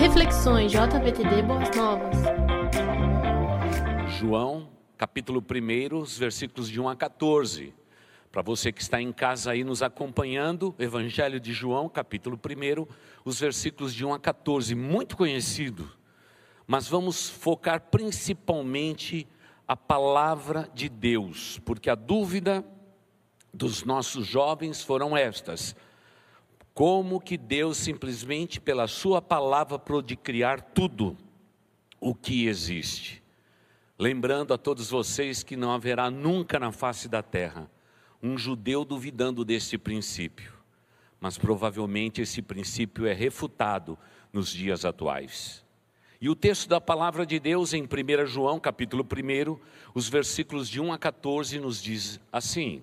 [0.00, 2.16] Reflexões JVTD Boas Novas.
[4.18, 7.74] João, capítulo 1, versículos de 1 a 14.
[8.32, 12.86] Para você que está em casa aí nos acompanhando, Evangelho de João, capítulo 1,
[13.26, 15.86] os versículos de 1 a 14, muito conhecido.
[16.66, 19.28] Mas vamos focar principalmente
[19.68, 22.64] a palavra de Deus, porque a dúvida
[23.52, 25.76] dos nossos jovens foram estas:
[26.74, 31.16] como que Deus simplesmente pela sua palavra pôde criar tudo
[32.00, 33.22] o que existe?
[33.98, 37.70] Lembrando a todos vocês que não haverá nunca na face da terra
[38.22, 40.52] um judeu duvidando desse princípio,
[41.20, 43.98] mas provavelmente esse princípio é refutado
[44.32, 45.64] nos dias atuais.
[46.20, 49.58] E o texto da palavra de Deus em 1 João, capítulo 1,
[49.94, 52.82] os versículos de 1 a 14 nos diz assim: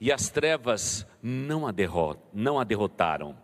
[0.00, 1.74] e as trevas não a,
[2.32, 3.36] não a derrotaram.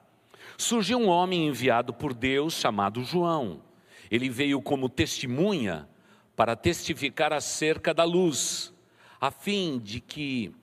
[0.56, 3.62] Surgiu um homem enviado por Deus chamado João.
[4.10, 5.88] Ele veio como testemunha
[6.34, 8.72] para testificar acerca da luz,
[9.20, 10.54] a fim de que,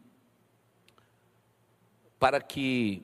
[2.18, 3.04] para que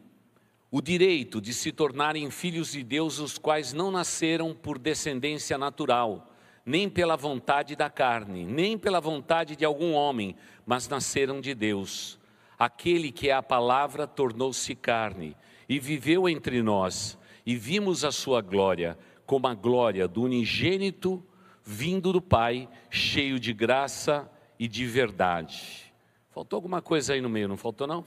[0.71, 6.31] o direito de se tornarem filhos de Deus, os quais não nasceram por descendência natural,
[6.65, 12.18] nem pela vontade da carne, nem pela vontade de algum homem, mas nasceram de Deus.
[12.59, 15.33] Aquele que é a palavra tornou-se carne
[15.69, 21.25] e viveu entre nós, e vimos a sua glória, como a glória do unigênito
[21.63, 25.93] vindo do Pai, cheio de graça e de verdade.
[26.31, 28.03] Faltou alguma coisa aí no meio, não faltou não?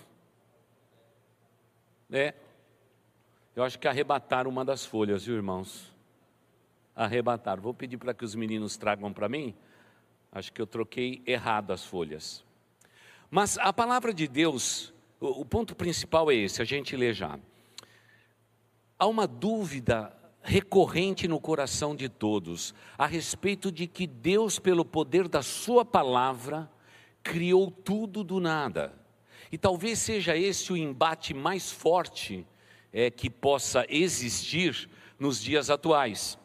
[2.11, 2.35] É.
[3.57, 5.91] Eu acho que arrebataram uma das folhas, viu, irmãos?
[6.95, 7.63] Arrebataram.
[7.63, 9.55] Vou pedir para que os meninos tragam para mim.
[10.31, 12.45] Acho que eu troquei errado as folhas.
[13.35, 17.41] Mas a palavra de Deus, o, o ponto principal é esse, a gente lê já.
[18.99, 25.29] Há uma dúvida recorrente no coração de todos a respeito de que Deus, pelo poder
[25.29, 26.71] da Sua palavra,
[27.23, 28.93] criou tudo do nada.
[29.51, 32.47] E talvez seja esse o embate mais forte
[32.93, 36.39] é, que possa existir nos dias atuais.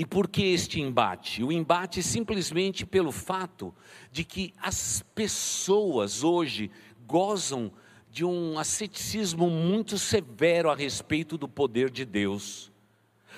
[0.00, 1.44] E por que este embate?
[1.44, 3.74] O embate simplesmente pelo fato
[4.10, 6.70] de que as pessoas hoje
[7.06, 7.70] gozam
[8.10, 12.72] de um asceticismo muito severo a respeito do poder de Deus.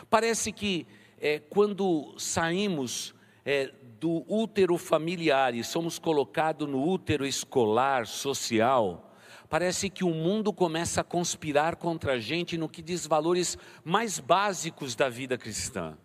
[0.09, 0.87] Parece que
[1.21, 3.13] é, quando saímos
[3.45, 9.13] é, do útero familiar e somos colocados no útero escolar, social,
[9.51, 14.21] parece que o mundo começa a conspirar contra a gente no que diz valores mais
[14.21, 15.99] básicos da vida cristã.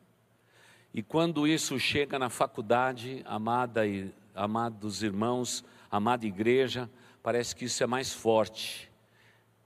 [0.97, 6.89] E quando isso chega na faculdade, amada e amados irmãos, amada igreja,
[7.21, 8.91] parece que isso é mais forte.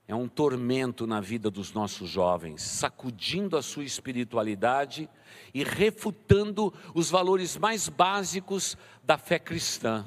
[0.05, 5.09] É um tormento na vida dos nossos jovens, sacudindo a sua espiritualidade
[5.53, 10.05] e refutando os valores mais básicos da fé cristã.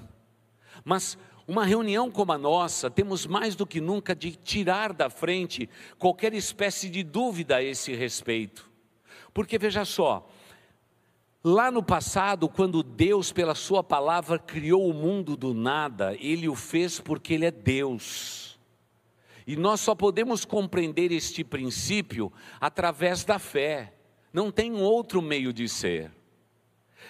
[0.85, 1.17] Mas
[1.49, 6.35] uma reunião como a nossa, temos mais do que nunca de tirar da frente qualquer
[6.35, 8.71] espécie de dúvida a esse respeito.
[9.33, 10.29] Porque veja só,
[11.47, 16.55] Lá no passado, quando Deus, pela Sua palavra, criou o mundo do nada, Ele o
[16.55, 18.59] fez porque Ele é Deus.
[19.47, 23.93] E nós só podemos compreender este princípio através da fé,
[24.33, 26.11] não tem outro meio de ser.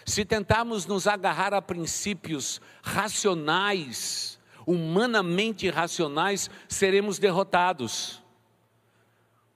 [0.05, 8.21] Se tentarmos nos agarrar a princípios racionais, humanamente racionais, seremos derrotados.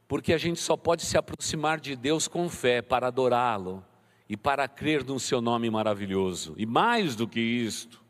[0.07, 3.85] Porque a gente só pode se aproximar de Deus com fé para adorá-lo
[4.29, 6.55] e para crer no seu nome maravilhoso.
[6.59, 8.03] E mais do que isto,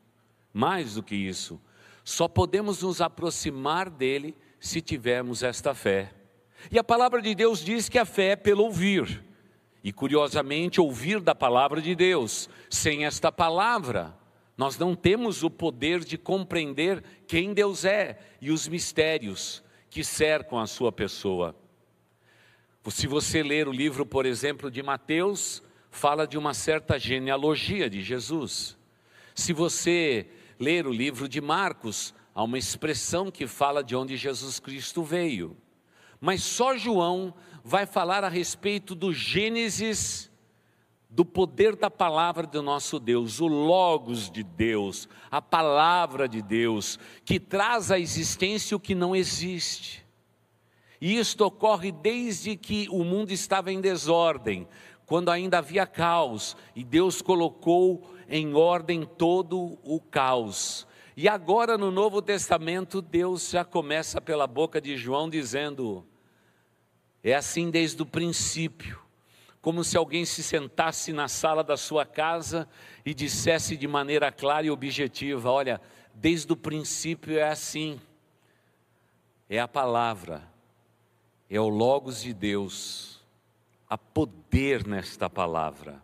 [0.53, 1.61] mais do que isso,
[2.05, 6.13] só podemos nos aproximar dele se tivermos esta fé.
[6.73, 9.25] E a palavra de Deus diz que a fé é pelo ouvir.
[9.85, 12.51] E curiosamente, ouvir da palavra de Deus.
[12.69, 14.17] Sem esta palavra,
[14.57, 20.59] nós não temos o poder de compreender quem Deus é e os mistérios que cercam
[20.59, 21.55] a sua pessoa.
[22.91, 25.63] Se você ler o livro, por exemplo, de Mateus,
[25.99, 28.79] fala de uma certa genealogia de Jesus.
[29.35, 34.61] Se você ler o livro de Marcos, há uma expressão que fala de onde Jesus
[34.61, 35.57] Cristo veio.
[36.21, 37.35] Mas só João
[37.65, 40.31] vai falar a respeito do Gênesis
[41.11, 46.97] do poder da palavra do nosso Deus, o Logos de Deus, a palavra de Deus,
[47.25, 50.07] que traz à existência o que não existe.
[51.01, 54.67] E isto ocorre desde que o mundo estava em desordem,
[55.09, 60.87] quando ainda havia caos, e Deus colocou em ordem todo o caos.
[61.17, 66.07] E agora no Novo Testamento, Deus já começa pela boca de João dizendo:
[67.25, 69.01] é assim desde o princípio,
[69.63, 72.69] como se alguém se sentasse na sala da sua casa
[73.03, 75.81] e dissesse de maneira clara e objetiva: olha,
[76.15, 77.99] desde o princípio é assim,
[79.49, 80.47] é a palavra.
[81.51, 83.18] É o Logos de Deus,
[83.89, 86.03] há poder nesta palavra,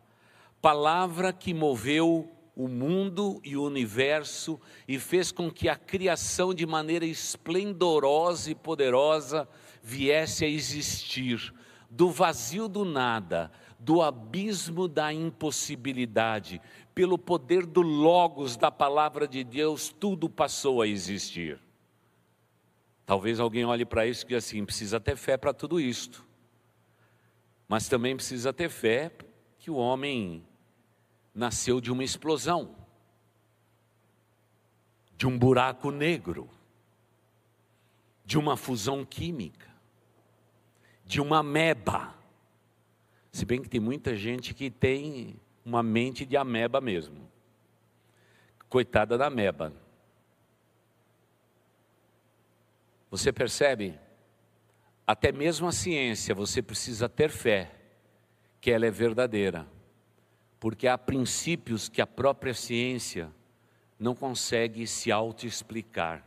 [0.60, 6.64] palavra que moveu o mundo e o universo e fez com que a criação, de
[6.64, 9.48] maneira esplendorosa e poderosa,
[9.82, 11.52] viesse a existir,
[11.90, 16.60] do vazio do nada, do abismo da impossibilidade,
[16.94, 21.58] pelo poder do Logos da palavra de Deus, tudo passou a existir.
[23.04, 26.24] Talvez alguém olhe para isso e diga assim: precisa ter fé para tudo isto.
[27.68, 29.10] Mas também precisa ter fé
[29.58, 30.46] que o homem
[31.34, 32.76] nasceu de uma explosão,
[35.16, 36.48] de um buraco negro,
[38.24, 39.68] de uma fusão química,
[41.04, 42.14] de uma ameba.
[43.32, 47.28] Se bem que tem muita gente que tem uma mente de ameba mesmo.
[48.68, 49.72] Coitada da ameba.
[53.10, 53.98] Você percebe?
[55.06, 57.70] Até mesmo a ciência, você precisa ter fé
[58.60, 59.66] que ela é verdadeira,
[60.58, 63.30] porque há princípios que a própria ciência
[63.98, 66.26] não consegue se auto-explicar,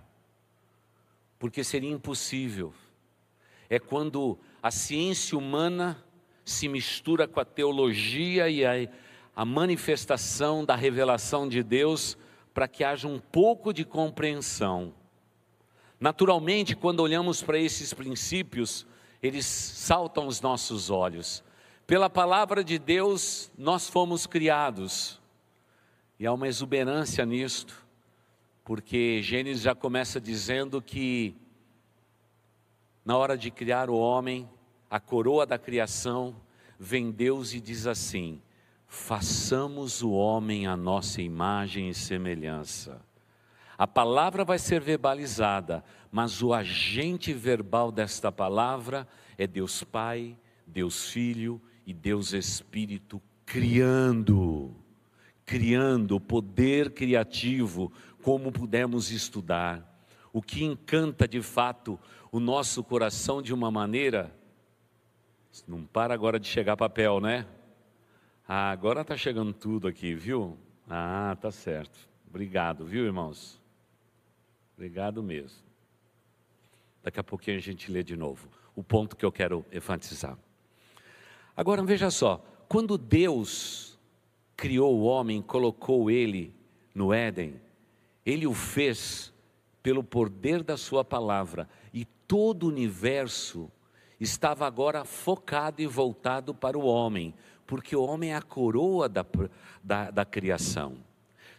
[1.40, 2.72] porque seria impossível.
[3.68, 6.04] É quando a ciência humana
[6.46, 8.74] se mistura com a teologia e a,
[9.36, 12.16] a manifestação da revelação de Deus
[12.54, 14.94] para que haja um pouco de compreensão.
[16.00, 18.86] Naturalmente, quando olhamos para esses princípios,
[19.22, 21.44] eles saltam aos nossos olhos.
[21.88, 25.20] Pela palavra de Deus, nós fomos criados.
[26.20, 27.86] E há uma exuberância nisto,
[28.64, 31.36] porque Gênesis já começa dizendo que,
[33.06, 34.50] na hora de criar o homem,
[34.90, 36.36] a coroa da criação,
[36.80, 38.42] vem Deus e diz assim:
[38.88, 43.02] façamos o homem à nossa imagem e semelhança.
[43.78, 49.08] A palavra vai ser verbalizada, mas o agente verbal desta palavra
[49.38, 50.36] é Deus Pai,
[50.66, 54.76] Deus Filho e Deus Espírito criando,
[55.46, 57.92] criando o poder criativo,
[58.24, 59.96] como pudemos estudar.
[60.34, 62.00] O que encanta de fato
[62.32, 64.36] o nosso coração de uma maneira.
[65.68, 67.48] Não para agora de chegar papel, né?
[68.48, 70.58] Ah, agora está chegando tudo aqui, viu?
[70.90, 72.08] Ah, tá certo.
[72.30, 73.62] Obrigado, viu, irmãos?
[74.78, 75.58] Obrigado mesmo.
[77.02, 80.38] Daqui a pouquinho a gente lê de novo o ponto que eu quero enfatizar.
[81.56, 83.98] Agora veja só, quando Deus
[84.56, 86.54] criou o homem, colocou ele
[86.94, 87.60] no Éden,
[88.24, 89.34] ele o fez
[89.82, 93.72] pelo poder da sua palavra e todo o universo
[94.20, 97.34] estava agora focado e voltado para o homem,
[97.66, 99.26] porque o homem é a coroa da,
[99.84, 101.07] da, da criação.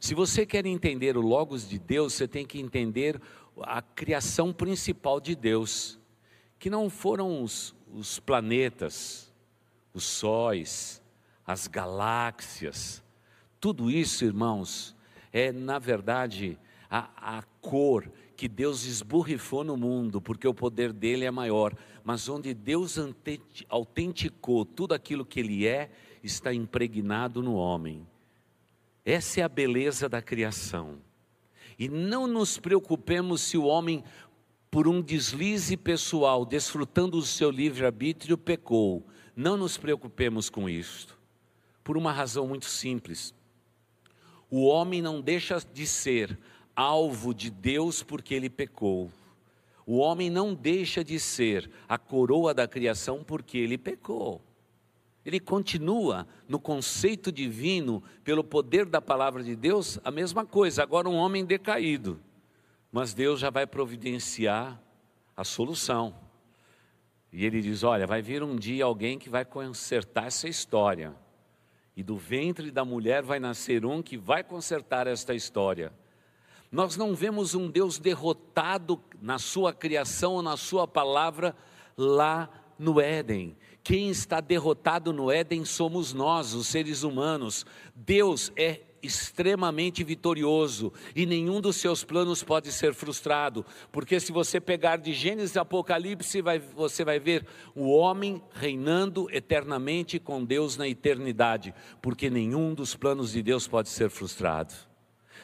[0.00, 3.20] Se você quer entender o Logos de Deus, você tem que entender
[3.62, 5.98] a criação principal de Deus,
[6.58, 9.32] que não foram os, os planetas,
[9.92, 11.02] os sóis,
[11.44, 13.02] as galáxias.
[13.60, 14.94] Tudo isso, irmãos,
[15.32, 21.24] é na verdade a, a cor que Deus esburrifou no mundo, porque o poder dele
[21.24, 22.96] é maior, mas onde Deus
[23.68, 25.90] autenticou tudo aquilo que ele é,
[26.22, 28.06] está impregnado no homem.
[29.04, 30.98] Essa é a beleza da criação.
[31.78, 34.02] E não nos preocupemos se o homem,
[34.70, 39.06] por um deslize pessoal, desfrutando do seu livre-arbítrio, pecou.
[39.34, 41.18] Não nos preocupemos com isto.
[41.84, 43.32] Por uma razão muito simples.
[44.50, 46.38] O homem não deixa de ser
[46.74, 49.10] alvo de Deus porque ele pecou.
[49.86, 54.42] O homem não deixa de ser a coroa da criação porque ele pecou
[55.28, 61.06] ele continua no conceito divino, pelo poder da palavra de Deus, a mesma coisa, agora
[61.06, 62.18] um homem decaído.
[62.90, 64.80] Mas Deus já vai providenciar
[65.36, 66.14] a solução.
[67.30, 71.14] E ele diz: Olha, vai vir um dia alguém que vai consertar essa história.
[71.94, 75.92] E do ventre da mulher vai nascer um que vai consertar esta história.
[76.72, 81.54] Nós não vemos um Deus derrotado na sua criação ou na sua palavra
[81.98, 83.54] lá no Éden.
[83.88, 87.64] Quem está derrotado no Éden somos nós, os seres humanos.
[87.94, 94.60] Deus é extremamente vitorioso e nenhum dos seus planos pode ser frustrado, porque se você
[94.60, 100.76] pegar de Gênesis e Apocalipse, vai, você vai ver o homem reinando eternamente com Deus
[100.76, 104.74] na eternidade, porque nenhum dos planos de Deus pode ser frustrado.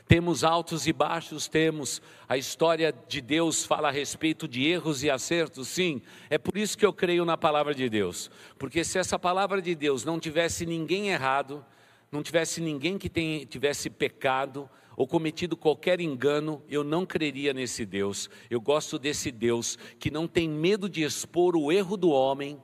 [0.06, 2.02] Temos altos e baixos, temos.
[2.28, 6.02] A história de Deus fala a respeito de erros e acertos, sim.
[6.28, 8.30] É por isso que eu creio na palavra de Deus.
[8.58, 11.64] Porque se essa palavra de Deus não tivesse ninguém errado,
[12.12, 13.08] não tivesse ninguém que
[13.46, 18.28] tivesse pecado ou cometido qualquer engano, eu não creria nesse Deus.
[18.50, 22.62] Eu gosto desse Deus que não tem medo de expor o erro do homem,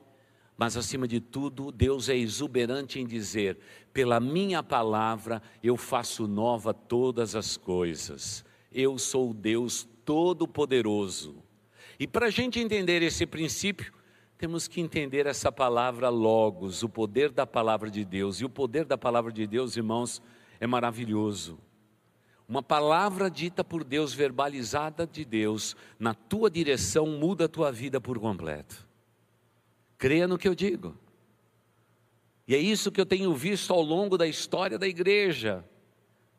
[0.57, 3.57] mas acima de tudo, Deus é exuberante em dizer:
[3.93, 8.45] pela minha palavra eu faço nova todas as coisas.
[8.71, 11.43] Eu sou o Deus Todo-Poderoso.
[11.99, 13.93] E para a gente entender esse princípio,
[14.37, 18.41] temos que entender essa palavra logos, o poder da palavra de Deus.
[18.41, 20.21] E o poder da palavra de Deus, irmãos,
[20.59, 21.59] é maravilhoso.
[22.47, 28.01] Uma palavra dita por Deus, verbalizada de Deus, na tua direção, muda a tua vida
[28.01, 28.87] por completo.
[29.97, 30.97] Creia no que eu digo.
[32.51, 35.63] E é isso que eu tenho visto ao longo da história da igreja.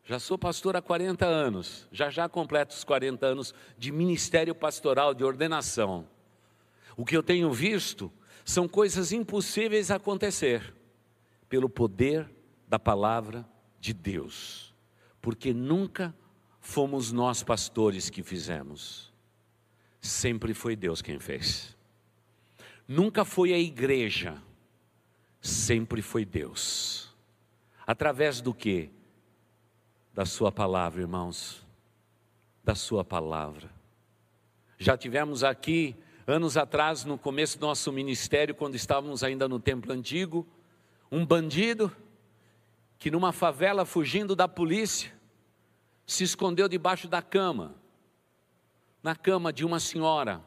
[0.05, 5.15] Já sou pastor há 40 anos, já já completo os 40 anos de ministério pastoral,
[5.15, 6.07] de ordenação.
[6.99, 8.13] O que eu tenho visto
[8.45, 10.75] são coisas impossíveis a acontecer
[11.49, 12.29] pelo poder
[12.69, 13.49] da palavra
[13.81, 14.75] de Deus,
[15.19, 16.15] porque nunca
[16.61, 19.11] fomos nós pastores que fizemos,
[19.99, 21.75] sempre foi Deus quem fez.
[22.87, 24.37] Nunca foi a igreja,
[25.43, 27.15] sempre foi Deus.
[27.87, 28.91] Através do que?
[30.15, 31.67] Da Sua palavra, irmãos,
[32.65, 33.71] da Sua palavra.
[34.79, 35.95] Já tivemos aqui
[36.27, 40.47] Anos atrás, no começo do nosso ministério, quando estávamos ainda no templo antigo,
[41.11, 41.95] um bandido
[42.97, 45.13] que numa favela fugindo da polícia,
[46.07, 47.75] se escondeu debaixo da cama,
[49.03, 50.41] na cama de uma senhora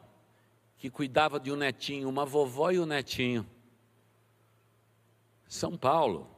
[0.78, 3.46] que cuidava de um netinho, uma vovó e um netinho.
[5.48, 6.28] São Paulo,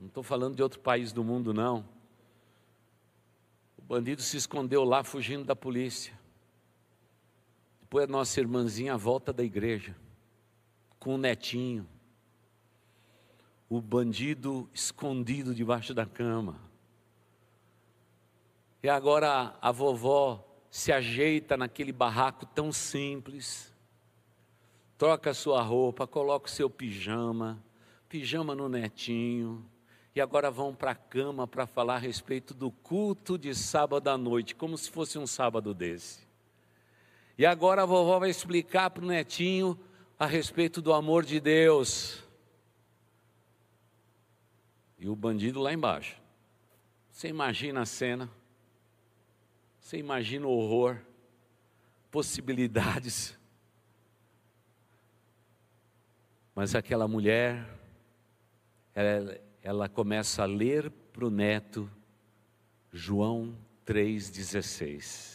[0.00, 1.84] não estou falando de outro país do mundo, não.
[3.76, 6.18] O bandido se escondeu lá fugindo da polícia.
[7.80, 9.94] Depois a nossa irmãzinha volta da igreja,
[10.98, 11.86] com o netinho,
[13.68, 16.58] o bandido escondido debaixo da cama.
[18.82, 23.72] E agora a vovó se ajeita naquele barraco tão simples,
[24.98, 27.62] troca sua roupa, coloca o seu pijama,
[28.14, 29.68] pijama no netinho,
[30.14, 34.16] e agora vão para a cama para falar a respeito do culto de sábado à
[34.16, 36.24] noite, como se fosse um sábado desse.
[37.36, 39.76] E agora a vovó vai explicar para o netinho
[40.16, 42.22] a respeito do amor de Deus.
[44.96, 46.16] E o bandido lá embaixo.
[47.10, 48.30] Você imagina a cena?
[49.80, 51.00] Você imagina o horror,
[52.12, 53.36] possibilidades.
[56.54, 57.73] Mas aquela mulher,
[58.94, 61.90] ela, ela começa a ler para o neto
[62.92, 63.54] João
[63.86, 65.34] 3,16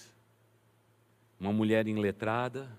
[1.39, 2.70] uma mulher inletrada,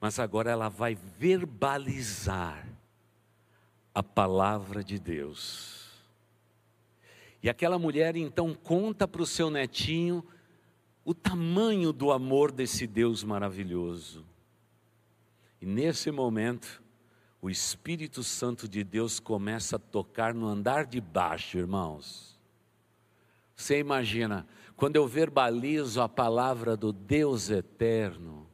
[0.00, 2.66] mas agora ela vai verbalizar
[3.94, 5.90] a palavra de Deus.
[7.42, 10.24] E aquela mulher então conta para o seu netinho
[11.04, 14.24] o tamanho do amor desse Deus maravilhoso.
[15.60, 16.82] E nesse momento,
[17.42, 22.38] o Espírito Santo de Deus começa a tocar no andar de baixo, irmãos.
[23.56, 28.46] Você imagina, quando eu verbalizo a palavra do Deus eterno,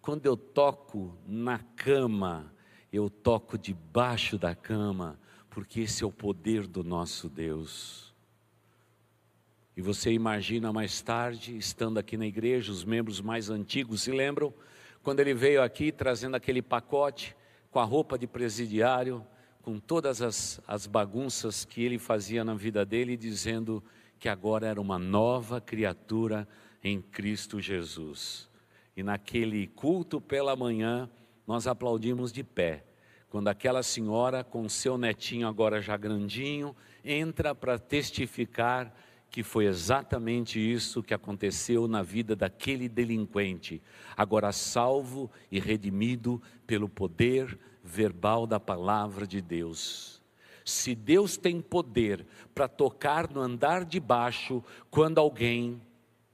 [0.00, 2.52] quando eu toco na cama,
[2.92, 5.18] eu toco debaixo da cama,
[5.50, 8.14] porque esse é o poder do nosso Deus.
[9.76, 14.52] E você imagina mais tarde, estando aqui na igreja, os membros mais antigos se lembram,
[15.02, 17.36] quando ele veio aqui trazendo aquele pacote
[17.76, 19.22] com a roupa de presidiário,
[19.60, 23.84] com todas as, as bagunças que ele fazia na vida dele, dizendo:
[24.18, 26.48] que agora era uma nova criatura
[26.82, 28.48] em Cristo Jesus.
[28.96, 31.06] E naquele culto pela manhã,
[31.46, 32.82] nós aplaudimos de pé,
[33.28, 38.90] quando aquela senhora, com seu netinho agora já grandinho, entra para testificar
[39.36, 43.82] que foi exatamente isso que aconteceu na vida daquele delinquente,
[44.16, 50.22] agora salvo e redimido pelo poder verbal da palavra de Deus.
[50.64, 52.24] Se Deus tem poder
[52.54, 55.82] para tocar no andar de baixo quando alguém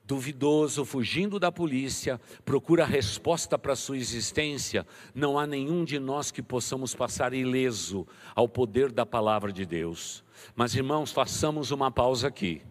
[0.04, 6.40] duvidoso, fugindo da polícia, procura resposta para sua existência, não há nenhum de nós que
[6.40, 10.22] possamos passar ileso ao poder da palavra de Deus.
[10.54, 12.62] Mas irmãos, façamos uma pausa aqui.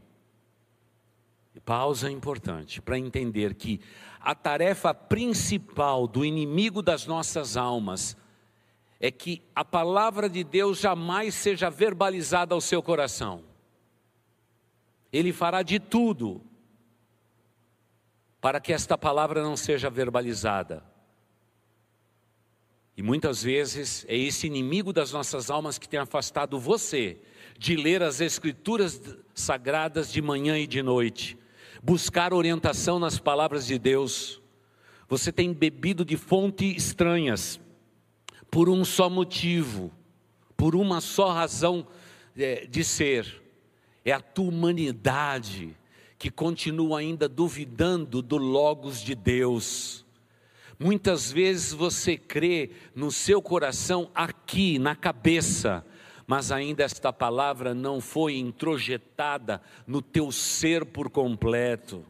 [1.59, 3.81] Pausa importante para entender que
[4.19, 8.15] a tarefa principal do inimigo das nossas almas
[8.99, 13.43] é que a palavra de Deus jamais seja verbalizada ao seu coração.
[15.11, 16.41] Ele fará de tudo
[18.39, 20.83] para que esta palavra não seja verbalizada.
[22.95, 27.19] E muitas vezes é esse inimigo das nossas almas que tem afastado você
[27.57, 29.01] de ler as Escrituras
[29.33, 31.37] sagradas de manhã e de noite,
[31.81, 34.41] buscar orientação nas palavras de Deus.
[35.07, 37.59] Você tem bebido de fontes estranhas,
[38.49, 39.91] por um só motivo,
[40.55, 41.87] por uma só razão
[42.37, 43.41] é, de ser,
[44.05, 45.75] é a tua humanidade
[46.17, 50.05] que continua ainda duvidando do Logos de Deus.
[50.77, 55.85] Muitas vezes você crê no seu coração aqui, na cabeça,
[56.31, 62.05] mas ainda esta palavra não foi introjetada no teu ser por completo.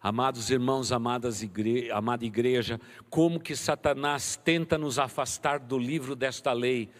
[0.00, 1.88] Amados irmãos, amadas igre...
[1.92, 6.90] amada igreja, como que Satanás tenta nos afastar do livro desta lei,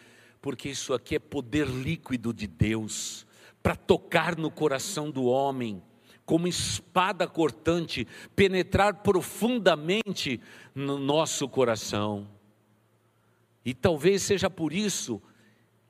[0.41, 3.27] porque isso aqui é poder líquido de Deus
[3.61, 5.83] para tocar no coração do homem,
[6.25, 8.07] como espada cortante,
[8.37, 10.41] penetrar profundamente
[10.73, 12.29] no nosso coração.
[13.65, 15.21] E talvez seja por isso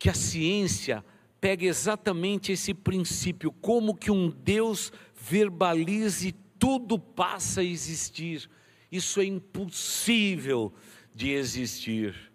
[0.00, 1.04] que a ciência
[1.38, 8.48] pega exatamente esse princípio, como que um Deus verbalize tudo passa a existir.
[8.90, 10.72] Isso é impossível
[11.14, 12.32] de existir.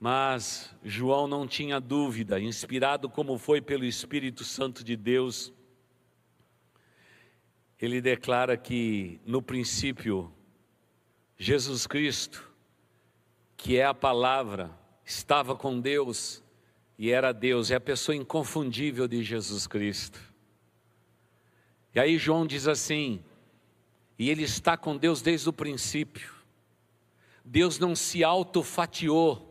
[0.00, 5.52] Mas João não tinha dúvida, inspirado como foi pelo Espírito Santo de Deus,
[7.78, 10.32] ele declara que no princípio
[11.36, 12.50] Jesus Cristo,
[13.58, 14.70] que é a palavra,
[15.04, 16.42] estava com Deus
[16.98, 20.20] e era Deus, é a pessoa inconfundível de Jesus Cristo.
[21.94, 23.22] E aí João diz assim:
[24.18, 26.32] e ele está com Deus desde o princípio.
[27.44, 29.48] Deus não se autofatiou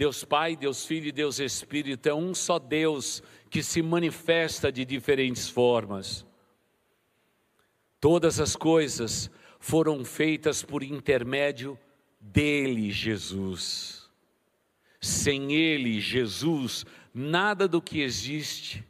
[0.00, 4.82] Deus Pai, Deus Filho e Deus Espírito é um só Deus que se manifesta de
[4.82, 6.24] diferentes formas.
[8.00, 11.78] Todas as coisas foram feitas por intermédio
[12.18, 13.99] dele, Jesus.
[15.00, 16.84] Sem ele, Jesus,
[17.14, 18.84] nada do que existe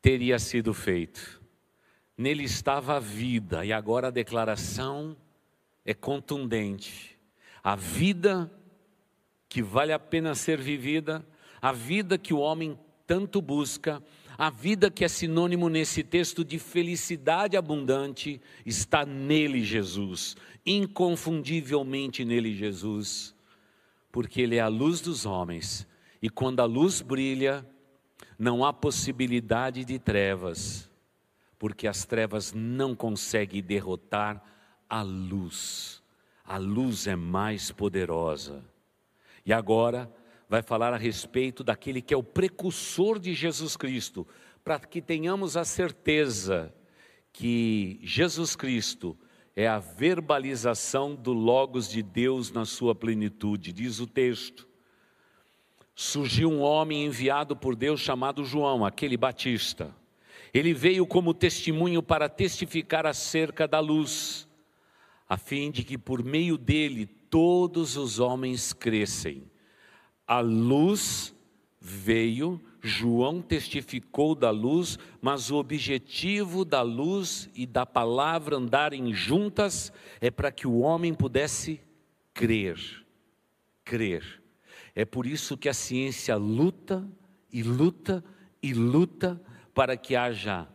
[0.00, 1.42] teria sido feito.
[2.16, 5.16] Nele estava a vida, e agora a declaração
[5.84, 7.18] é contundente.
[7.62, 8.50] A vida
[9.48, 11.26] que vale a pena ser vivida,
[11.60, 14.02] a vida que o homem tanto busca,
[14.38, 22.54] a vida que é sinônimo nesse texto de felicidade abundante, está nele Jesus, inconfundivelmente nele
[22.54, 23.34] Jesus,
[24.16, 25.86] porque ele é a luz dos homens,
[26.22, 27.68] e quando a luz brilha,
[28.38, 30.90] não há possibilidade de trevas,
[31.58, 34.42] porque as trevas não conseguem derrotar
[34.88, 36.02] a luz.
[36.46, 38.64] A luz é mais poderosa.
[39.44, 40.10] E agora
[40.48, 44.26] vai falar a respeito daquele que é o precursor de Jesus Cristo,
[44.64, 46.74] para que tenhamos a certeza
[47.34, 49.14] que Jesus Cristo
[49.56, 54.68] é a verbalização do Logos de Deus na sua plenitude, diz o texto.
[55.94, 59.96] Surgiu um homem enviado por Deus chamado João, aquele Batista.
[60.52, 64.46] Ele veio como testemunho para testificar acerca da luz,
[65.26, 69.50] a fim de que por meio dele todos os homens crescem.
[70.26, 71.34] A luz
[71.88, 79.92] veio, João testificou da luz, mas o objetivo da luz e da palavra andarem juntas
[80.20, 81.80] é para que o homem pudesse
[82.34, 82.76] crer.
[83.84, 84.42] Crer.
[84.96, 87.08] É por isso que a ciência luta
[87.52, 88.24] e luta
[88.60, 89.40] e luta
[89.72, 90.66] para que haja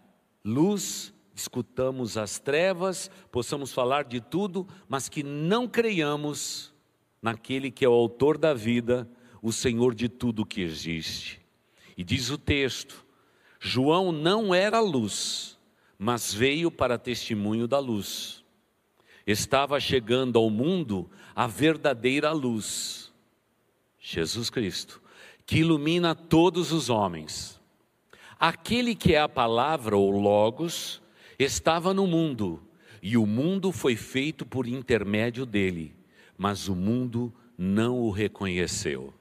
[0.46, 6.74] luz, discutamos as trevas, possamos falar de tudo, mas que não creiamos
[7.22, 9.10] naquele que é o autor da vida,
[9.42, 11.42] o Senhor de tudo que existe.
[11.98, 13.06] E diz o texto:
[13.60, 15.58] João não era luz,
[15.98, 18.44] mas veio para testemunho da luz.
[19.26, 23.14] Estava chegando ao mundo a verdadeira luz,
[24.00, 25.02] Jesus Cristo,
[25.46, 27.60] que ilumina todos os homens.
[28.40, 31.02] Aquele que é a palavra ou Logos,
[31.38, 32.62] estava no mundo,
[33.02, 35.96] e o mundo foi feito por intermédio dele,
[36.38, 39.14] mas o mundo não o reconheceu.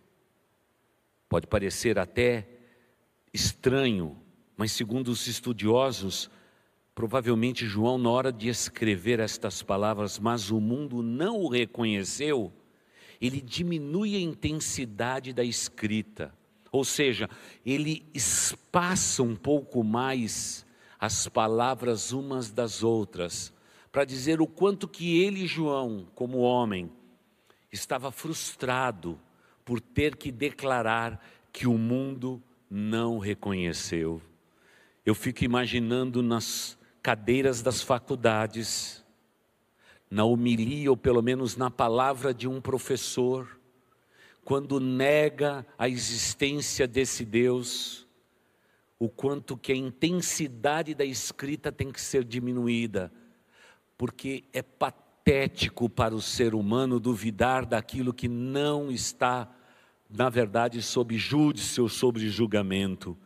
[1.31, 2.45] Pode parecer até
[3.33, 4.21] estranho,
[4.57, 6.29] mas segundo os estudiosos,
[6.93, 12.53] provavelmente João, na hora de escrever estas palavras, mas o mundo não o reconheceu,
[13.21, 16.35] ele diminui a intensidade da escrita,
[16.73, 17.31] ou seja,
[17.64, 20.66] ele espaça um pouco mais
[20.99, 23.53] as palavras umas das outras,
[23.93, 26.90] para dizer o quanto que ele, João, como homem,
[27.71, 29.16] estava frustrado
[29.70, 34.20] por ter que declarar que o mundo não reconheceu.
[35.06, 39.04] Eu fico imaginando nas cadeiras das faculdades,
[40.11, 43.61] na homilia ou pelo menos na palavra de um professor,
[44.44, 48.09] quando nega a existência desse Deus,
[48.98, 53.12] o quanto que a intensidade da escrita tem que ser diminuída,
[53.96, 59.48] porque é patético para o ser humano duvidar daquilo que não está,
[60.11, 63.16] na verdade, sob júdice ou sobre julgamento,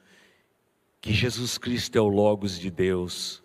[1.01, 3.43] que Jesus Cristo é o Logos de Deus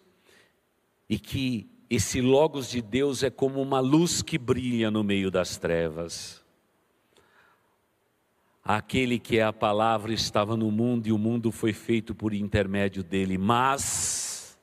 [1.10, 5.58] e que esse Logos de Deus é como uma luz que brilha no meio das
[5.58, 6.44] trevas.
[8.64, 13.04] Aquele que é a palavra estava no mundo e o mundo foi feito por intermédio
[13.04, 14.60] dele, mas.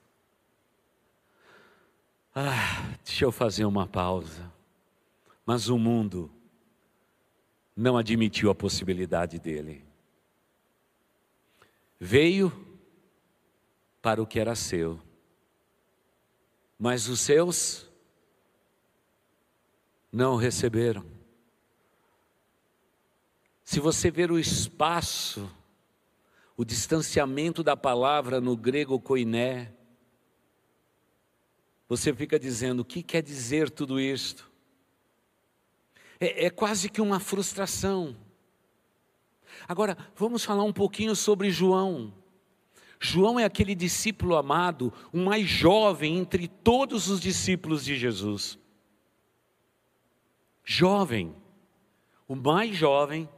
[2.32, 4.52] Ah, deixa eu fazer uma pausa.
[5.44, 6.30] Mas o mundo
[7.76, 9.84] não admitiu a possibilidade dele.
[12.00, 12.50] Veio
[14.00, 15.00] para o que era seu
[16.78, 17.88] mas os seus
[20.12, 21.04] não receberam.
[23.64, 25.50] Se você ver o espaço,
[26.56, 29.72] o distanciamento da palavra no grego koiné,
[31.88, 34.50] você fica dizendo: o que quer dizer tudo isto?
[36.20, 38.16] É, é quase que uma frustração.
[39.68, 42.12] Agora, vamos falar um pouquinho sobre João.
[42.98, 48.58] João é aquele discípulo amado, o mais jovem entre todos os discípulos de Jesus.
[50.64, 51.34] Jovem,
[52.26, 53.28] o mais jovem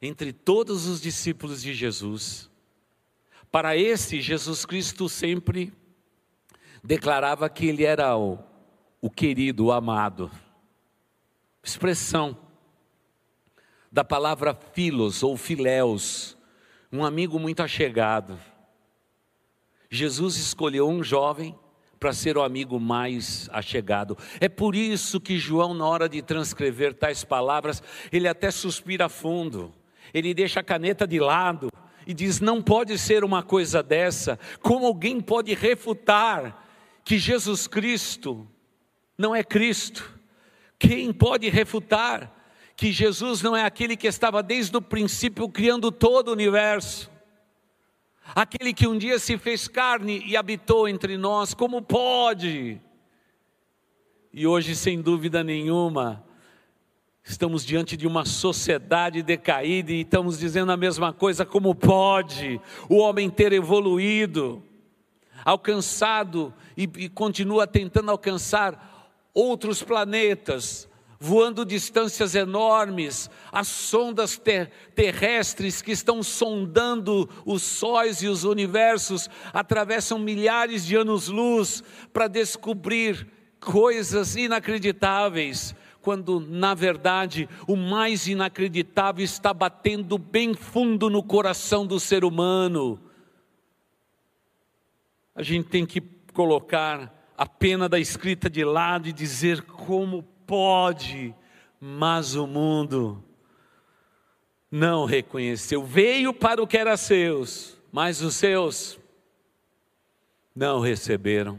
[0.00, 2.50] entre todos os discípulos de Jesus.
[3.50, 5.72] Para esse, Jesus Cristo sempre
[6.82, 8.38] declarava que ele era o,
[9.00, 10.30] o querido, o amado.
[11.64, 12.36] Expressão
[13.90, 16.36] da palavra filos ou filéus,
[16.92, 18.38] um amigo muito achegado.
[19.88, 21.58] Jesus escolheu um jovem
[21.98, 24.18] para ser o amigo mais achegado.
[24.40, 29.72] É por isso que João, na hora de transcrever tais palavras, ele até suspira fundo,
[30.12, 31.70] ele deixa a caneta de lado
[32.06, 34.38] e diz: não pode ser uma coisa dessa.
[34.60, 36.62] Como alguém pode refutar
[37.02, 38.46] que Jesus Cristo
[39.16, 40.13] não é Cristo?
[40.86, 42.30] Quem pode refutar
[42.76, 47.14] que Jesus não é aquele que estava desde o princípio criando todo o universo?
[48.34, 52.80] aquele que um dia se fez carne e habitou entre nós, como pode?
[54.32, 56.24] E hoje, sem dúvida nenhuma,
[57.22, 62.96] estamos diante de uma sociedade decaída e estamos dizendo a mesma coisa: como pode o
[62.96, 64.62] homem ter evoluído,
[65.44, 68.93] alcançado e, e continua tentando alcançar
[69.34, 78.28] outros planetas, voando distâncias enormes, as sondas ter terrestres que estão sondando os sóis e
[78.28, 83.26] os universos atravessam milhares de anos-luz para descobrir
[83.58, 91.98] coisas inacreditáveis, quando na verdade o mais inacreditável está batendo bem fundo no coração do
[91.98, 93.00] ser humano.
[95.34, 101.34] A gente tem que colocar a pena da escrita de lado e dizer como pode,
[101.80, 103.22] mas o mundo
[104.70, 105.84] não reconheceu.
[105.84, 108.98] Veio para o que era seus, mas os seus
[110.54, 111.58] não receberam.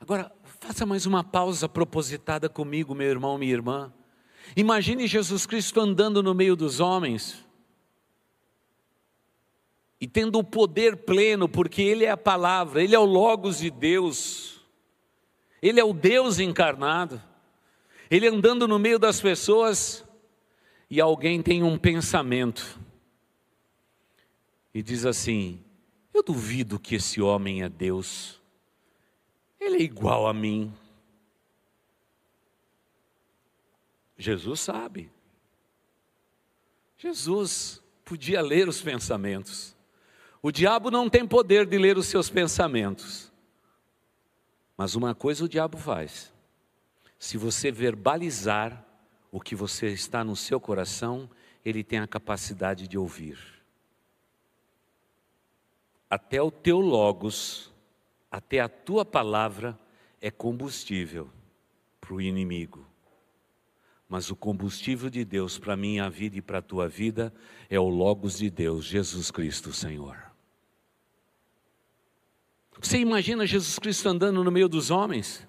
[0.00, 3.92] Agora, faça mais uma pausa propositada comigo, meu irmão, minha irmã.
[4.56, 7.43] Imagine Jesus Cristo andando no meio dos homens
[10.04, 13.70] e tendo o poder pleno, porque Ele é a palavra, Ele é o Logos de
[13.70, 14.60] Deus.
[15.62, 17.22] Ele é o Deus encarnado.
[18.10, 20.04] Ele andando no meio das pessoas
[20.90, 22.78] e alguém tem um pensamento
[24.74, 25.64] e diz assim:
[26.12, 28.38] Eu duvido que esse homem é Deus.
[29.58, 30.70] Ele é igual a mim.
[34.18, 35.10] Jesus sabe.
[36.98, 39.73] Jesus podia ler os pensamentos.
[40.44, 43.32] O diabo não tem poder de ler os seus pensamentos.
[44.76, 46.34] Mas uma coisa o diabo faz:
[47.18, 48.84] se você verbalizar
[49.32, 51.30] o que você está no seu coração,
[51.64, 53.38] ele tem a capacidade de ouvir.
[56.10, 57.72] até o teu logos,
[58.30, 59.80] até a tua palavra
[60.20, 61.30] é combustível
[62.02, 62.86] para o inimigo.
[64.06, 67.32] Mas o combustível de Deus para a minha vida e para a tua vida
[67.70, 70.23] é o Logos de Deus, Jesus Cristo, Senhor.
[72.80, 75.46] Você imagina Jesus Cristo andando no meio dos homens?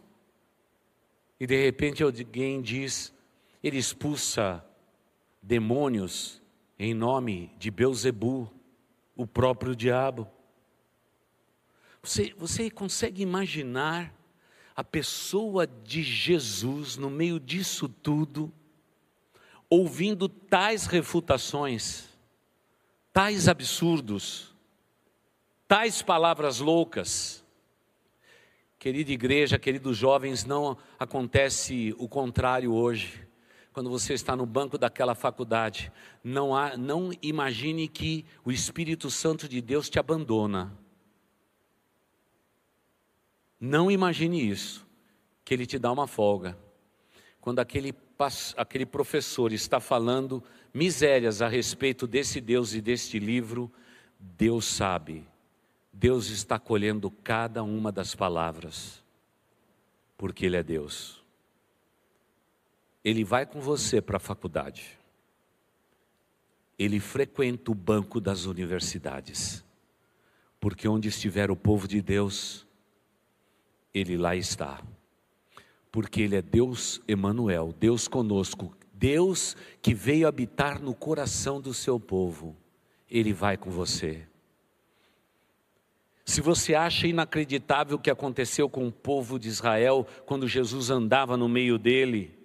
[1.40, 3.14] E de repente alguém diz,
[3.62, 4.66] ele expulsa
[5.42, 6.42] demônios
[6.80, 8.52] em nome de Beuzebu,
[9.16, 10.30] o próprio diabo.
[12.02, 14.14] Você, você consegue imaginar
[14.76, 18.52] a pessoa de Jesus no meio disso tudo,
[19.70, 22.10] ouvindo tais refutações,
[23.14, 24.55] tais absurdos,
[25.68, 27.44] tais palavras loucas?
[28.78, 33.28] Querida igreja, queridos jovens, não acontece o contrário hoje.
[33.74, 35.92] Quando você está no banco daquela faculdade,
[36.24, 40.72] não, há, não imagine que o Espírito Santo de Deus te abandona.
[43.60, 44.88] Não imagine isso,
[45.44, 46.58] que ele te dá uma folga.
[47.42, 47.94] Quando aquele,
[48.56, 53.72] aquele professor está falando misérias a respeito desse Deus e deste livro,
[54.20, 55.26] Deus sabe
[55.98, 59.02] Deus está colhendo cada uma das palavras,
[60.18, 61.24] porque Ele é Deus.
[63.02, 65.00] Ele vai com você para a faculdade,
[66.78, 69.64] ele frequenta o banco das universidades,
[70.60, 72.68] porque onde estiver o povo de Deus,
[73.94, 74.84] Ele lá está,
[75.94, 81.98] porque Ele é Deus Emanuel, Deus conosco, Deus que veio habitar no coração do seu
[81.98, 82.54] povo,
[83.10, 84.28] Ele vai com você.
[86.26, 91.38] Se você acha inacreditável o que aconteceu com o povo de Israel quando Jesus andava
[91.38, 92.36] no meio dele,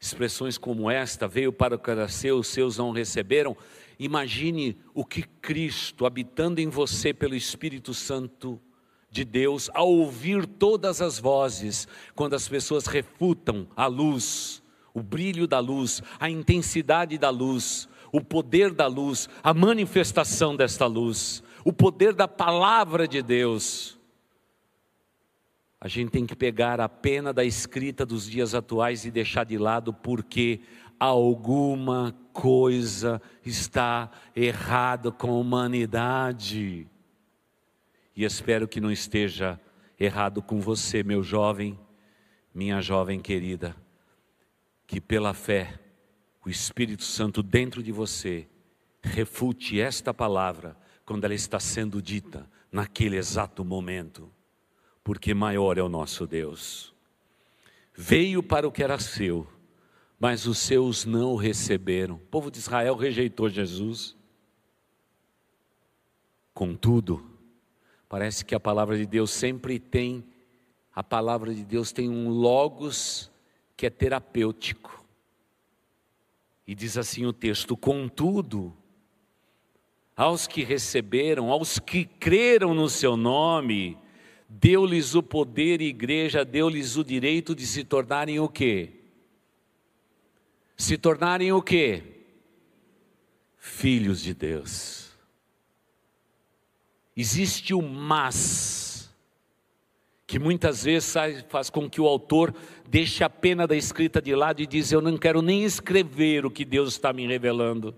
[0.00, 3.56] expressões como esta, veio para o seu, os seus não receberam,
[3.98, 8.60] imagine o que Cristo, habitando em você pelo Espírito Santo
[9.10, 14.62] de Deus, ao ouvir todas as vozes, quando as pessoas refutam a luz,
[14.94, 20.86] o brilho da luz, a intensidade da luz, o poder da luz, a manifestação desta
[20.86, 23.98] luz o poder da palavra de Deus.
[25.80, 29.58] A gente tem que pegar a pena da escrita dos dias atuais e deixar de
[29.58, 30.60] lado, porque
[30.96, 36.86] alguma coisa está errada com a humanidade.
[38.14, 39.60] E espero que não esteja
[39.98, 41.76] errado com você, meu jovem,
[42.54, 43.74] minha jovem querida,
[44.86, 45.80] que pela fé,
[46.44, 48.46] o Espírito Santo dentro de você
[49.02, 54.28] refute esta palavra quando ela está sendo dita naquele exato momento,
[55.04, 56.92] porque maior é o nosso Deus.
[57.94, 59.46] Veio para o que era seu,
[60.18, 62.16] mas os seus não o receberam.
[62.16, 64.16] O povo de Israel rejeitou Jesus.
[66.52, 67.24] Contudo,
[68.08, 70.24] parece que a palavra de Deus sempre tem,
[70.92, 73.30] a palavra de Deus tem um logos
[73.76, 75.04] que é terapêutico.
[76.66, 78.76] E diz assim o texto: contudo,
[80.16, 83.98] aos que receberam, aos que creram no seu nome,
[84.48, 88.94] deu-lhes o poder, igreja, deu-lhes o direito de se tornarem o quê?
[90.74, 92.02] Se tornarem o quê?
[93.58, 95.10] Filhos de Deus.
[97.14, 99.10] Existe o mas,
[100.26, 101.14] que muitas vezes
[101.48, 102.54] faz com que o autor
[102.88, 106.50] deixe a pena da escrita de lado e diz: Eu não quero nem escrever o
[106.50, 107.94] que Deus está me revelando.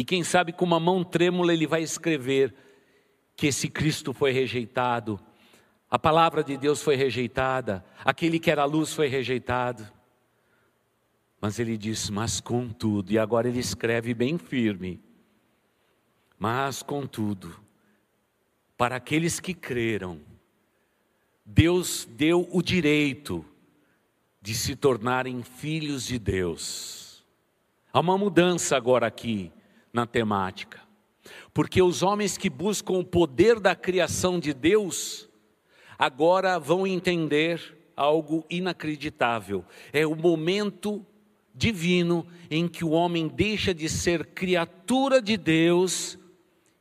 [0.00, 2.54] E quem sabe com uma mão trêmula ele vai escrever
[3.36, 5.20] que esse Cristo foi rejeitado,
[5.90, 9.86] a palavra de Deus foi rejeitada, aquele que era luz foi rejeitado.
[11.38, 15.02] Mas ele diz, mas contudo, e agora ele escreve bem firme,
[16.38, 17.54] mas contudo,
[18.78, 20.18] para aqueles que creram,
[21.44, 23.44] Deus deu o direito
[24.40, 27.22] de se tornarem filhos de Deus.
[27.92, 29.52] Há uma mudança agora aqui
[29.92, 30.80] na temática.
[31.52, 35.28] Porque os homens que buscam o poder da criação de Deus,
[35.98, 39.64] agora vão entender algo inacreditável.
[39.92, 41.04] É o momento
[41.54, 46.18] divino em que o homem deixa de ser criatura de Deus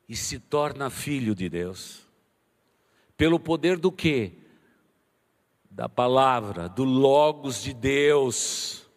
[0.07, 2.07] e se torna filho de Deus.
[3.17, 4.31] Pelo poder do que?
[5.69, 8.89] Da palavra, do Logos de Deus.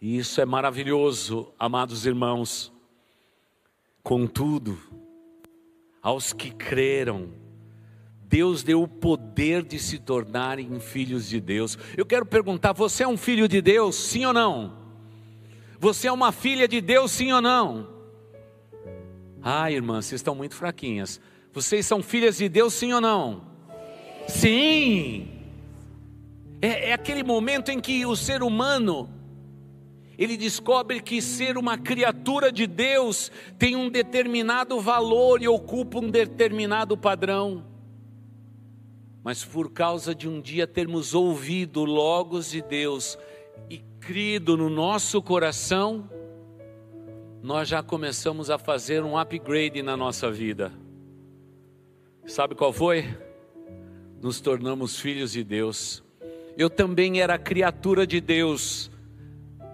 [0.00, 2.72] E isso é maravilhoso, amados irmãos.
[4.08, 4.78] Contudo,
[6.00, 7.28] aos que creram,
[8.22, 11.76] Deus deu o poder de se tornarem filhos de Deus.
[11.94, 14.78] Eu quero perguntar: você é um filho de Deus, sim ou não?
[15.78, 17.86] Você é uma filha de Deus, sim ou não?
[19.42, 21.20] Ah, irmãs, vocês estão muito fraquinhas.
[21.52, 23.42] Vocês são filhas de Deus, sim ou não?
[24.26, 25.28] Sim.
[26.62, 29.17] É, é aquele momento em que o ser humano
[30.18, 36.10] ele descobre que ser uma criatura de Deus tem um determinado valor e ocupa um
[36.10, 37.64] determinado padrão.
[39.22, 43.16] Mas por causa de um dia termos ouvido Logos de Deus
[43.70, 46.10] e crido no nosso coração,
[47.40, 50.72] nós já começamos a fazer um upgrade na nossa vida.
[52.26, 53.06] Sabe qual foi?
[54.20, 56.02] Nos tornamos filhos de Deus.
[56.56, 58.90] Eu também era criatura de Deus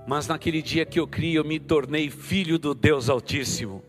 [0.07, 3.83] mas naquele dia que eu criei, eu me tornei filho do Deus Altíssimo.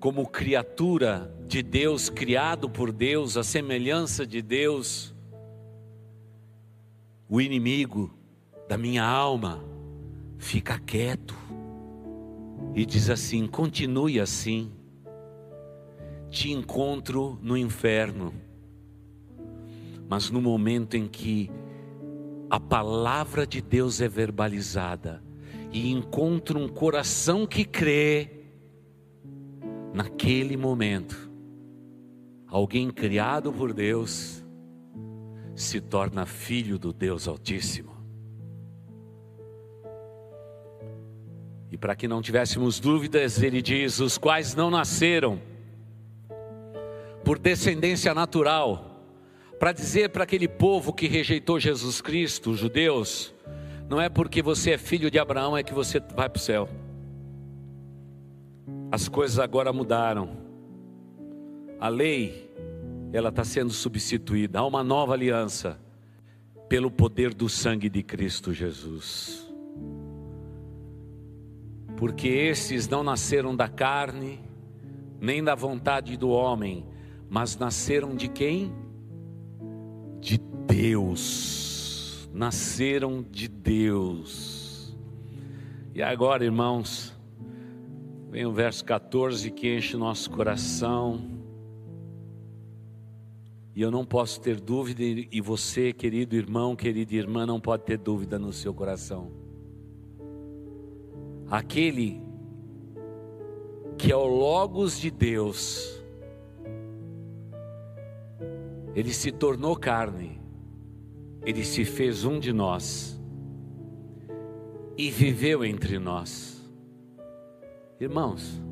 [0.00, 5.14] Como criatura de Deus, criado por Deus, a semelhança de Deus,
[7.28, 8.12] o inimigo
[8.68, 9.62] da minha alma
[10.38, 11.34] fica quieto
[12.74, 14.72] e diz assim: continue assim,
[16.30, 18.32] te encontro no inferno.
[20.08, 21.50] Mas no momento em que
[22.50, 25.22] a palavra de Deus é verbalizada
[25.72, 28.30] e encontra um coração que crê,
[29.92, 31.30] naquele momento,
[32.46, 34.44] alguém criado por Deus
[35.54, 37.94] se torna filho do Deus Altíssimo.
[41.70, 45.40] E para que não tivéssemos dúvidas, ele diz: os quais não nasceram
[47.24, 48.93] por descendência natural,
[49.58, 53.34] para dizer para aquele povo que rejeitou Jesus Cristo, os judeus,
[53.88, 56.68] não é porque você é filho de Abraão é que você vai para o céu.
[58.90, 60.36] As coisas agora mudaram.
[61.80, 62.50] A lei,
[63.12, 64.60] ela está sendo substituída.
[64.60, 65.78] Há uma nova aliança
[66.68, 69.52] pelo poder do sangue de Cristo Jesus.
[71.96, 74.40] Porque esses não nasceram da carne,
[75.20, 76.84] nem da vontade do homem,
[77.28, 78.72] mas nasceram de quem?
[80.24, 84.96] De Deus, nasceram de Deus.
[85.94, 87.14] E agora, irmãos,
[88.30, 91.20] vem o verso 14 que enche nosso coração.
[93.76, 97.98] E eu não posso ter dúvida, e você, querido irmão, querida irmã, não pode ter
[97.98, 99.30] dúvida no seu coração.
[101.50, 102.22] Aquele
[103.98, 106.02] que é o Logos de Deus,
[108.94, 110.40] ele se tornou carne,
[111.44, 113.20] ele se fez um de nós
[114.96, 116.64] e viveu entre nós.
[117.98, 118.62] Irmãos,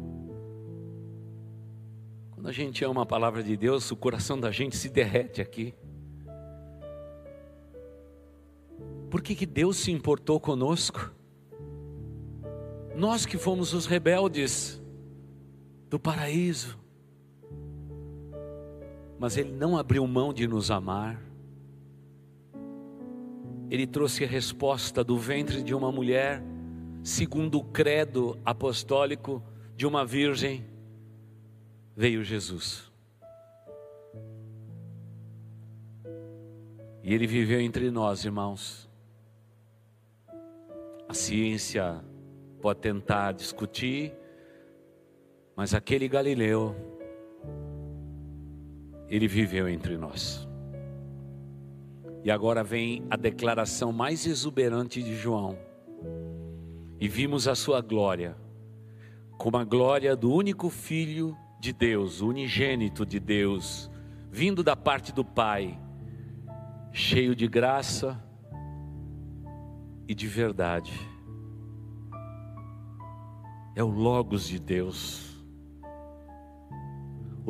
[2.30, 5.74] quando a gente ama a palavra de Deus, o coração da gente se derrete aqui.
[9.10, 11.12] Por que, que Deus se importou conosco?
[12.94, 14.80] Nós que fomos os rebeldes
[15.88, 16.81] do paraíso
[19.22, 21.22] mas Ele não abriu mão de nos amar.
[23.70, 26.42] Ele trouxe a resposta do ventre de uma mulher,
[27.04, 29.40] segundo o credo apostólico
[29.76, 30.66] de uma virgem,
[31.94, 32.90] veio Jesus.
[37.04, 38.90] E ele viveu entre nós, irmãos.
[41.08, 42.04] A ciência
[42.60, 44.12] pode tentar discutir,
[45.54, 46.74] mas aquele Galileu,
[49.12, 50.48] ele viveu entre nós.
[52.24, 55.58] E agora vem a declaração mais exuberante de João.
[56.98, 58.34] E vimos a sua glória,
[59.36, 63.90] como a glória do único Filho de Deus, o unigênito de Deus,
[64.30, 65.78] vindo da parte do Pai,
[66.90, 68.18] cheio de graça
[70.08, 70.98] e de verdade.
[73.76, 75.31] É o Logos de Deus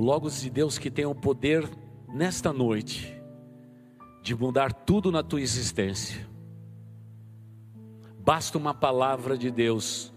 [0.03, 1.71] Logos de Deus que tem o poder
[2.13, 3.23] nesta noite
[4.21, 6.29] de mudar tudo na tua existência.
[8.19, 10.13] Basta uma palavra de Deus,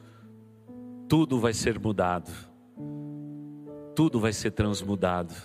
[1.08, 2.32] tudo vai ser mudado,
[3.95, 5.36] tudo vai ser transmudado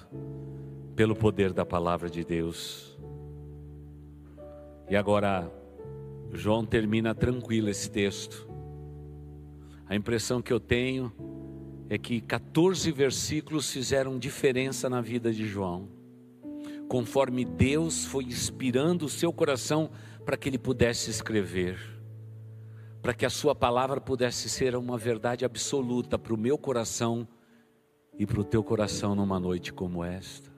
[0.97, 2.99] pelo poder da palavra de Deus.
[4.89, 5.53] E agora,
[6.33, 8.49] João termina tranquilo esse texto.
[9.87, 11.13] A impressão que eu tenho
[11.93, 15.89] é que 14 versículos fizeram diferença na vida de João,
[16.89, 19.91] conforme Deus foi inspirando o seu coração
[20.25, 21.81] para que ele pudesse escrever,
[23.03, 27.27] para que a sua palavra pudesse ser uma verdade absoluta para o meu coração
[28.17, 30.49] e para o teu coração numa noite como esta.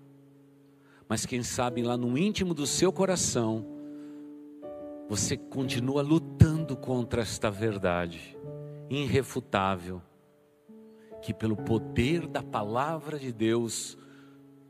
[1.08, 3.64] Mas quem sabe lá no íntimo do seu coração,
[5.08, 8.36] você continua lutando contra esta verdade
[8.90, 10.02] irrefutável
[11.22, 13.96] que pelo poder da palavra de Deus,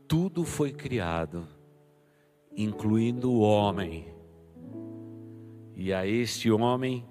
[0.07, 1.47] tudo foi criado,
[2.55, 4.13] incluindo o homem.
[5.75, 7.03] E a este homem,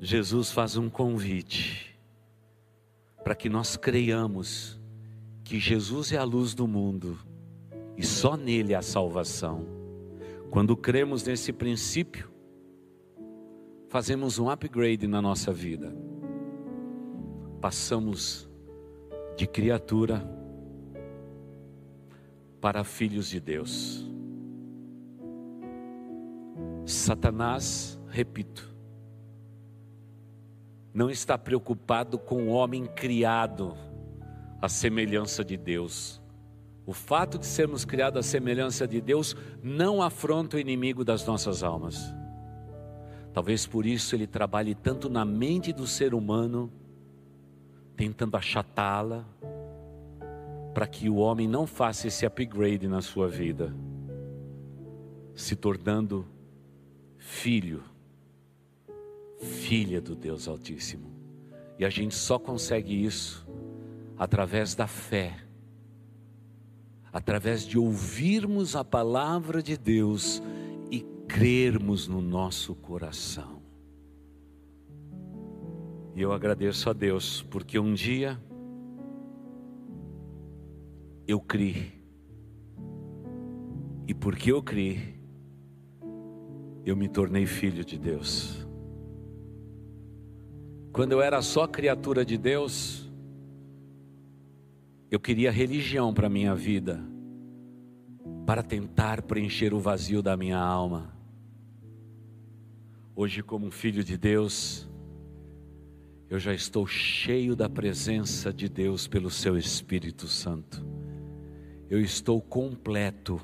[0.00, 2.00] Jesus faz um convite
[3.22, 4.80] para que nós creiamos
[5.44, 7.18] que Jesus é a luz do mundo
[7.98, 9.66] e só nele há salvação.
[10.50, 12.30] Quando cremos nesse princípio,
[13.88, 15.94] fazemos um upgrade na nossa vida.
[17.60, 18.49] Passamos
[19.40, 20.22] de criatura
[22.60, 24.06] para filhos de Deus.
[26.84, 28.70] Satanás, repito,
[30.92, 33.74] não está preocupado com o homem criado
[34.60, 36.20] à semelhança de Deus.
[36.84, 41.62] O fato de sermos criados à semelhança de Deus não afronta o inimigo das nossas
[41.62, 42.14] almas.
[43.32, 46.70] Talvez por isso ele trabalhe tanto na mente do ser humano,
[48.00, 49.26] tentando achatá-la,
[50.72, 53.74] para que o homem não faça esse upgrade na sua vida,
[55.34, 56.26] se tornando
[57.18, 57.82] filho,
[59.38, 61.10] filha do Deus Altíssimo.
[61.78, 63.46] E a gente só consegue isso
[64.16, 65.36] através da fé,
[67.12, 70.42] através de ouvirmos a palavra de Deus
[70.90, 73.59] e crermos no nosso coração.
[76.14, 78.38] E eu agradeço a Deus, porque um dia
[81.26, 81.92] eu criei.
[84.08, 85.14] E porque eu criei,
[86.84, 88.66] eu me tornei filho de Deus.
[90.92, 93.08] Quando eu era só criatura de Deus,
[95.08, 97.00] eu queria religião para minha vida,
[98.44, 101.14] para tentar preencher o vazio da minha alma.
[103.14, 104.89] Hoje, como filho de Deus,
[106.30, 110.86] eu já estou cheio da presença de Deus pelo seu Espírito Santo.
[111.88, 113.40] Eu estou completo,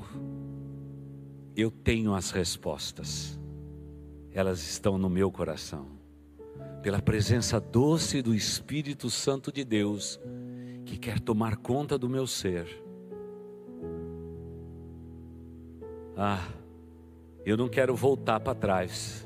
[1.57, 3.37] eu tenho as respostas,
[4.31, 5.89] elas estão no meu coração,
[6.81, 10.21] pela presença doce do Espírito Santo de Deus,
[10.85, 12.69] que quer tomar conta do meu ser.
[16.17, 16.47] Ah,
[17.45, 19.26] eu não quero voltar para trás,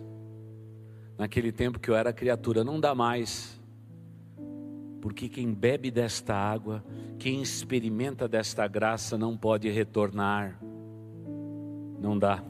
[1.20, 3.60] naquele tempo que eu era criatura, não dá mais
[5.02, 6.82] porque quem bebe desta água,
[7.18, 10.58] quem experimenta desta graça, não pode retornar.
[12.00, 12.42] Não dá.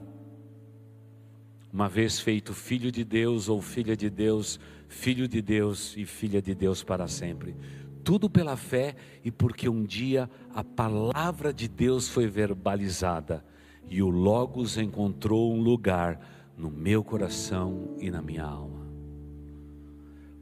[1.73, 6.41] Uma vez feito filho de Deus ou filha de Deus, filho de Deus e filha
[6.41, 7.57] de Deus para sempre.
[8.05, 8.95] Tudo pela fé
[9.25, 13.45] e porque um dia a palavra de Deus foi verbalizada
[13.89, 18.87] e o Logos encontrou um lugar no meu coração e na minha alma.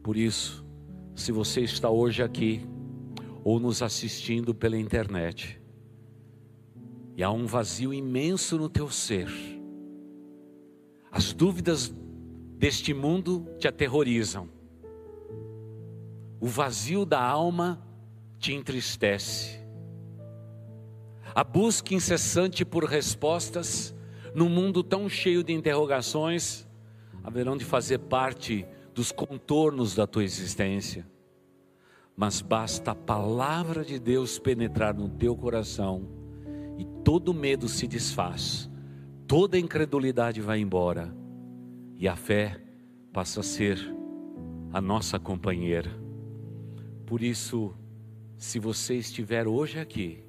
[0.02, 0.66] Por isso,
[1.14, 2.66] se você está hoje aqui
[3.44, 5.60] ou nos assistindo pela internet
[7.16, 9.28] e há um vazio imenso no teu ser,
[11.10, 11.94] as dúvidas
[12.56, 14.48] deste mundo te aterrorizam,
[16.40, 17.80] o vazio da alma
[18.40, 19.60] te entristece,
[21.32, 23.94] a busca incessante por respostas
[24.38, 26.64] num mundo tão cheio de interrogações
[27.24, 28.64] haverão de fazer parte
[28.94, 31.04] dos contornos da tua existência,
[32.16, 36.08] mas basta a palavra de Deus penetrar no teu coração
[36.78, 38.70] e todo medo se desfaz,
[39.26, 41.12] toda incredulidade vai embora
[41.98, 42.60] e a fé
[43.12, 43.76] passa a ser
[44.72, 45.90] a nossa companheira.
[47.04, 47.74] Por isso,
[48.36, 50.22] se você estiver hoje aqui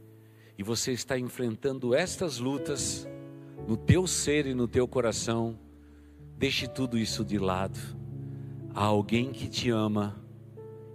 [0.58, 3.08] e você está enfrentando estas lutas
[3.70, 5.56] no teu ser e no teu coração,
[6.40, 7.80] deixe tudo isso de lado.
[8.74, 10.20] Há alguém que te ama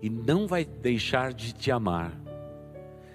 [0.03, 2.21] e não vai deixar de te amar,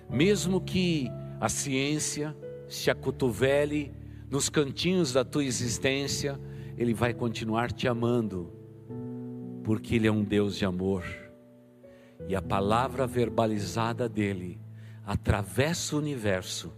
[0.09, 1.09] mesmo que
[1.41, 2.33] a ciência
[2.69, 3.91] se acotovele
[4.31, 6.39] nos cantinhos da tua existência,
[6.77, 8.53] Ele vai continuar te amando,
[9.65, 11.03] porque Ele é um Deus de amor,
[12.29, 14.57] e a palavra verbalizada dEle
[15.05, 16.71] atravessa o universo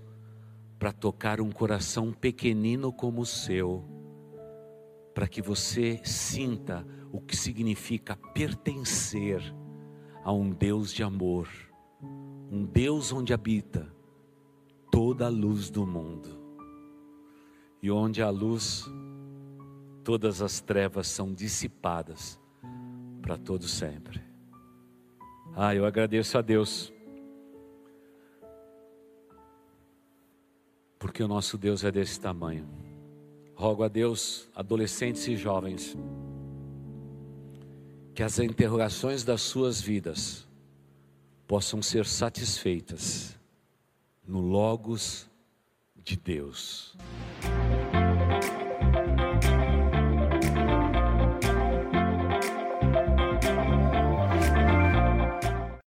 [0.82, 3.86] para tocar um coração pequenino como o seu,
[5.14, 9.44] para que você sinta o que significa pertencer
[10.24, 11.48] a um Deus de amor,
[12.50, 13.94] um Deus onde habita
[14.92, 16.42] toda a luz do mundo.
[17.80, 18.84] E onde a luz,
[20.04, 22.42] todas as trevas são dissipadas
[23.22, 24.20] para todo sempre.
[25.56, 26.92] Ah, eu agradeço a Deus.
[31.02, 32.70] Porque o nosso Deus é desse tamanho.
[33.56, 35.98] Rogo a Deus, adolescentes e jovens,
[38.14, 40.48] que as interrogações das suas vidas
[41.48, 43.36] possam ser satisfeitas
[44.28, 45.28] no Logos
[45.96, 46.96] de Deus.